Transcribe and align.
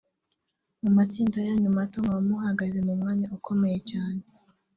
mu 0.81 0.89
matsinda 0.97 1.37
yanyu 1.47 1.69
mato 1.77 1.97
mwaba 2.03 2.21
muhagaze 2.29 2.79
mu 2.87 2.93
mwanya 2.99 3.25
ukomeye 3.37 3.79
cyane 3.89 4.21